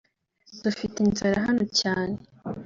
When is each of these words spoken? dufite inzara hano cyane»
dufite 0.63 0.97
inzara 1.05 1.37
hano 1.47 1.63
cyane» 1.79 2.15